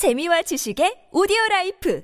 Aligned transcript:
재미와 0.00 0.40
지식의 0.40 1.12
오디오 1.12 1.36
라이프 1.50 2.00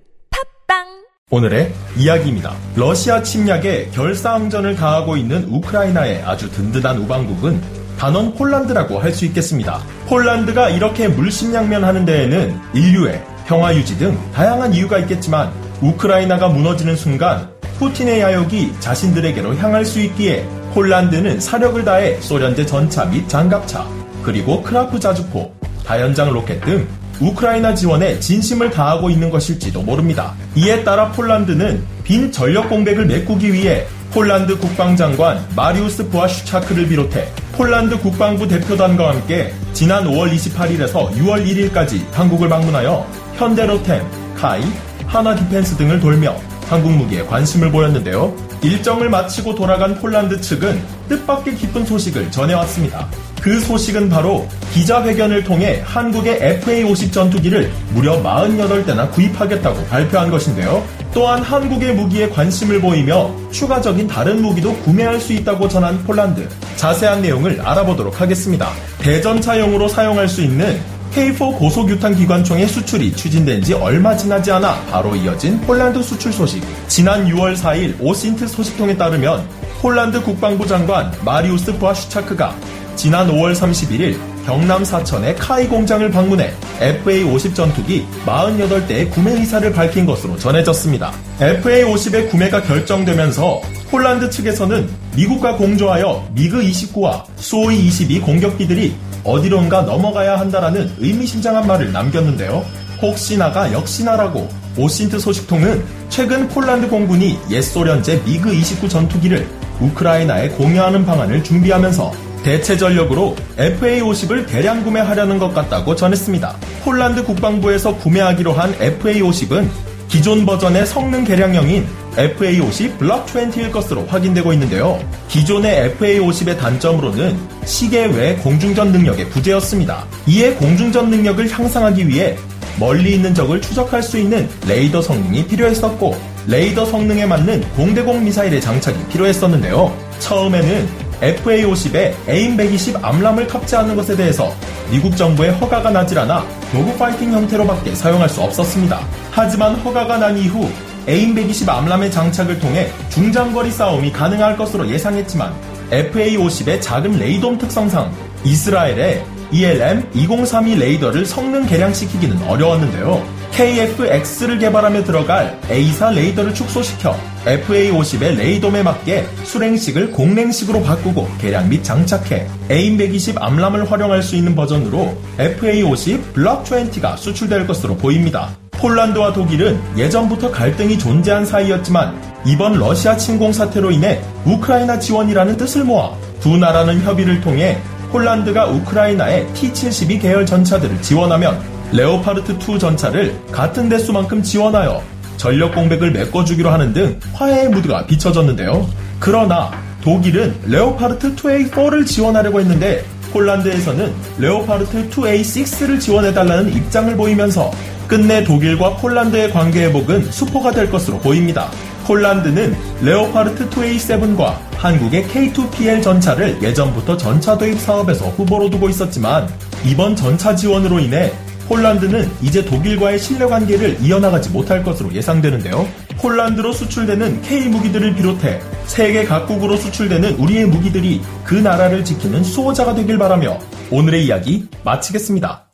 팟빵 0.69 0.85
오늘의 1.31 1.73
이야기입니다. 1.97 2.55
러시아 2.77 3.23
침략에 3.23 3.89
결사항전을 3.95 4.77
가하고 4.77 5.17
있는 5.17 5.45
우크라이나의 5.45 6.21
아주 6.21 6.53
든든한 6.53 6.99
우방국은 6.99 7.59
단연 7.99 8.35
폴란드라고 8.35 8.99
할 8.99 9.15
수 9.15 9.25
있겠습니다. 9.25 9.81
폴란드가 10.09 10.69
이렇게 10.69 11.09
물심양면하는 11.09 12.05
데에는 12.05 12.61
인류의 12.75 13.25
평화 13.47 13.75
유지 13.75 13.97
등 13.97 14.15
다양한 14.35 14.75
이유가 14.75 14.99
있겠지만 14.99 15.51
우크라이나가 15.81 16.49
무너지는 16.49 16.97
순간 16.97 17.51
푸틴의 17.79 18.21
야욕이 18.21 18.79
자신들에게로 18.79 19.57
향할 19.57 19.87
수 19.87 20.03
있기에 20.03 20.47
폴란드는 20.75 21.41
사력을 21.41 21.83
다해 21.83 22.21
소련제 22.21 22.67
전차 22.67 23.07
및 23.07 23.27
장갑차 23.27 23.89
그리고 24.23 24.63
크라프 24.63 25.01
자주포, 25.01 25.51
다연장 25.87 26.31
로켓 26.35 26.61
등 26.61 26.87
우크라이나 27.21 27.75
지원에 27.75 28.21
진심을 28.21 28.71
다하고 28.71 29.11
있는 29.11 29.31
것일지도 29.31 29.83
모릅니다. 29.83 30.35
이에 30.55 30.85
따라 30.85 31.11
폴란드는 31.13 31.83
빈 32.05 32.31
전력 32.31 32.69
공백을 32.69 33.07
메꾸기 33.07 33.53
위해 33.53 33.87
폴란드 34.13 34.59
국방장관 34.59 35.45
마리우스 35.55 36.09
브와슈차크를 36.09 36.89
비롯해 36.89 37.29
폴란드 37.53 37.99
국방부 37.99 38.47
대표단과 38.49 39.11
함께 39.11 39.53
지난 39.73 40.05
5월 40.05 40.33
28일에서 40.35 41.11
6월 41.13 41.47
1일까지 41.47 42.11
한국을 42.13 42.49
방문하여 42.49 43.07
현대로템, 43.35 44.03
KAI, 44.37 44.63
한화 45.07 45.35
디펜스 45.35 45.77
등을 45.77 46.01
돌며 46.01 46.35
한국 46.69 46.93
무기에 46.93 47.25
관심을 47.25 47.71
보였는데요. 47.71 48.35
일정을 48.63 49.09
마치고 49.11 49.55
돌아간 49.55 50.01
폴란드 50.01 50.41
측은 50.41 50.83
뜻밖의 51.09 51.57
기쁜 51.57 51.85
소식을 51.85 52.31
전해왔습니다. 52.31 53.09
그 53.41 53.61
소식은 53.61 54.09
바로 54.09 54.47
기자회견을 54.73 55.45
통해 55.45 55.83
한국의 55.85 56.61
FA-50 56.61 57.13
전투기를 57.13 57.71
무려 57.93 58.23
48대나 58.23 59.11
구입하겠다고 59.13 59.87
발표한 59.87 60.31
것인데요. 60.31 60.85
또한 61.15 61.43
한국의 61.43 61.95
무기에 61.95 62.29
관심을 62.29 62.81
보이며 62.81 63.31
추가적인 63.51 64.07
다른 64.07 64.43
무기도 64.43 64.75
구매할 64.81 65.19
수 65.21 65.33
있다고 65.33 65.69
전한 65.69 66.03
폴란드. 66.05 66.47
자세한 66.77 67.23
내용을 67.23 67.61
알아보도록 67.61 68.21
하겠습니다. 68.21 68.71
대전차용으로 68.99 69.89
사용할 69.89 70.29
수 70.29 70.43
있는 70.43 70.79
K4 71.15 71.59
고속유탄 71.59 72.17
기관총의 72.17 72.67
수출이 72.69 73.17
추진된 73.17 73.63
지 73.63 73.73
얼마 73.73 74.15
지나지 74.15 74.53
않아 74.53 74.83
바로 74.91 75.17
이어진 75.17 75.59
폴란드 75.63 76.03
수출 76.03 76.31
소식. 76.31 76.63
지난 76.89 77.27
6월 77.27 77.57
4일 77.57 77.97
오신트 77.99 78.47
소식통에 78.47 78.99
따르면 78.99 79.49
폴란드 79.81 80.23
국방부 80.23 80.67
장관 80.67 81.11
마리우스 81.25 81.73
부아슈차크가 81.79 82.55
지난 82.97 83.29
5월 83.29 83.55
31일 83.55 84.19
경남 84.47 84.85
사천의 84.85 85.37
카이 85.37 85.69
공장을 85.69 86.11
방문해 86.11 86.53
FA-50 86.81 87.55
전투기 87.55 88.07
48대의 88.25 89.11
구매 89.11 89.33
의사를 89.33 89.71
밝힌 89.73 90.07
것으로 90.07 90.37
전해졌습니다. 90.39 91.13
FA-50의 91.39 92.31
구매가 92.31 92.63
결정되면서 92.63 93.61
폴란드 93.91 94.31
측에서는 94.31 94.89
미국과 95.15 95.57
공조하여 95.57 96.29
미그-29와 96.33 97.25
수호이-22 97.37 98.23
공격기들이 98.25 98.95
어디론가 99.25 99.83
넘어가야 99.83 100.39
한다라는 100.39 100.93
의미심장한 100.99 101.67
말을 101.67 101.93
남겼는데요. 101.93 102.65
혹시나가 103.03 103.73
역시나라고 103.73 104.49
오신트 104.79 105.19
소식통은 105.19 105.85
최근 106.09 106.49
폴란드 106.49 106.89
공군이 106.89 107.39
옛 107.51 107.61
소련제 107.61 108.23
미그-29 108.25 108.89
전투기를 108.89 109.47
우크라이나에 109.81 110.49
공유하는 110.51 111.05
방안을 111.05 111.45
준비하면서 111.45 112.26
대체 112.47 112.77
전력으로 112.77 113.35
FA-50을 113.57 114.47
대량 114.47 114.85
구매하려는 114.85 115.41
것 115.41 115.53
같다고 115.53 115.97
전했습니다. 115.97 116.57
폴란드 116.85 117.25
국방부에서 117.25 117.97
구매하기로 117.97 118.53
한 118.53 118.73
FA-50은 118.79 119.69
기존 120.07 120.47
버전의 120.47 120.87
성능 120.87 121.25
개량형인 121.25 121.85
FA-50 122.15 122.99
블럭 122.99 123.27
20일 123.27 123.73
것으로 123.73 124.07
확인되고 124.07 124.53
있는데요. 124.53 125.05
기존의 125.27 125.97
FA-50의 125.99 126.57
단점으로는 126.57 127.37
시계 127.65 128.07
외 128.07 128.37
공중전 128.37 128.93
능력의 128.93 129.29
부재였습니다. 129.31 130.07
이에 130.29 130.53
공중전 130.53 131.11
능력을 131.11 131.51
향상하기 131.51 132.07
위해 132.07 132.37
멀리 132.79 133.15
있는 133.15 133.35
적을 133.35 133.61
추적할 133.61 134.05
수 134.05 134.19
있는 134.19 134.49
레이더 134.69 135.03
성능이 135.03 135.49
필요했었고 135.49 136.17
레이더 136.47 136.87
성능에 136.87 137.27
맞는 137.27 137.63
공대공 137.73 138.25
미사일의 138.25 138.61
장착이 138.61 139.09
필요했었는데요. 139.09 139.93
처음에는 140.21 141.06
FA-50에 141.21 142.15
AIM-120 142.29 143.03
AMRAAM을 143.03 143.47
탑재하는 143.47 143.97
것에 143.97 144.17
대해서 144.17 144.53
미국 144.91 145.17
정부의 145.17 145.53
허가가 145.53 145.91
나질 145.91 146.19
않아 146.19 146.45
dog 146.73 146.97
fighting 146.97 147.33
형태로밖에 147.33 147.95
사용할 147.95 148.29
수 148.29 148.43
없었습니다. 148.43 149.01
하지만 149.31 149.75
허가가 149.77 150.19
난 150.19 150.37
이후 150.37 150.69
AIM-120 151.07 151.69
AMRAAM의 151.69 152.11
장착을 152.11 152.59
통해 152.59 152.91
중장거리 153.11 153.71
싸움이 153.71 154.13
가능할 154.13 154.57
것으로 154.57 154.89
예상했지만 154.89 155.55
FA-50의 155.91 156.83
작은 156.83 157.19
radome 157.19 157.59
특성상 157.59 158.13
이스라엘의 158.45 159.25
ELM-2032 159.53 160.79
레이더를 160.79 161.25
성능 161.25 161.67
개량시키기는 161.67 162.43
어려웠는데요. 162.49 163.36
KF-X를 163.57 164.61
개발하며 164.61 165.05
들어갈 165.05 165.59
A사 165.71 166.11
레이더를 166.11 166.53
축소시켜 166.53 167.17
FA-50의 167.47 168.37
레이돔에 168.37 168.83
맞게 168.83 169.27
수랭식을 169.45 170.11
공랭식으로 170.11 170.83
바꾸고 170.83 171.27
개량 171.39 171.71
및 171.71 171.83
장착해 171.83 172.47
AIM-120 172.69 173.41
암람을 173.41 173.91
활용할 173.91 174.23
수 174.23 174.37
있는 174.37 174.55
버전으로 174.55 175.17
FA-50 175.39 176.35
블럭 176.35 176.65
20가 176.65 177.17
수출될 177.17 177.67
것으로 177.67 177.97
보입니다. 177.97 178.51
폴란드와 178.73 179.33
독일은 179.33 179.81
예전부터 179.97 180.51
갈등이 180.51 180.99
존재한 180.99 181.47
사이였지만 181.47 182.21
이번 182.45 182.79
러시아 182.79 183.17
침공 183.17 183.55
사태로 183.55 183.91
인해 183.91 184.21
우크라이나 184.45 184.99
지원이라는 184.99 185.57
뜻을 185.57 185.83
모아 185.83 186.15
두 186.41 186.59
나라는 186.59 187.01
협의를 187.01 187.41
통해 187.41 187.79
폴란드가 188.13 188.67
우크라이나의 188.67 189.47
T-72 189.55 190.21
계열 190.21 190.45
전차들을 190.45 191.01
지원하면 191.01 191.76
레오파르트2 191.93 192.81
전차를 192.81 193.39
같은 193.53 193.89
대수만큼 193.89 194.43
지원하여 194.43 195.03
전력 195.37 195.75
공백을 195.75 196.11
메꿔주기로 196.11 196.71
하는 196.71 196.93
등 196.93 197.21
화해의 197.35 197.69
무드가 197.69 198.07
비춰졌는데요. 198.07 198.89
그러나 199.21 199.71
독일은 200.03 200.55
레오파르트 200.67 201.35
2A4를 201.37 202.07
지원하려고 202.07 202.61
했는데 202.61 203.05
폴란드에서는 203.33 204.13
레오파르트 204.39 205.11
2A6를 205.11 206.01
지원해달라는 206.01 206.73
입장을 206.73 207.17
보이면서 207.17 207.71
끝내 208.09 208.45
독일과 208.45 208.97
폴란드의 208.97 209.51
관계 209.51 209.87
회복은 209.87 210.31
수포가 210.31 210.71
될 210.71 210.91
것으로 210.91 211.19
보입니다. 211.19 211.71
폴란드는 212.07 212.77
레오파르트 213.03 213.69
2A7과 213.69 214.57
한국의 214.77 215.25
K2PL 215.25 216.03
전차를 216.03 216.63
예전부터 216.63 217.17
전차 217.17 217.59
도입 217.59 217.79
사업에서 217.81 218.27
후보로 218.27 218.71
두고 218.71 218.89
있었지만 218.89 219.49
이번 219.85 220.15
전차 220.15 220.55
지원으로 220.55 221.01
인해 221.01 221.33
폴란드는 221.69 222.31
이제 222.43 222.65
독일과의 222.65 223.19
신뢰 223.19 223.47
관계를 223.47 223.99
이어나가지 224.01 224.51
못할 224.51 224.83
것으로 224.83 225.13
예상되는데요. 225.13 225.87
폴란드로 226.19 226.73
수출되는 226.73 227.43
K 227.43 227.69
무기들을 227.69 228.15
비롯해 228.15 228.61
세계 228.87 229.25
각국으로 229.25 229.77
수출되는 229.77 230.37
우리의 230.37 230.67
무기들이 230.67 231.21
그 231.45 231.55
나라를 231.55 232.05
지키는 232.05 232.45
수호자가 232.45 232.95
되길 232.95 233.19
바라며 233.19 233.59
오늘의 233.91 234.27
이야기 234.27 234.69
마치겠습니다. 234.85 235.66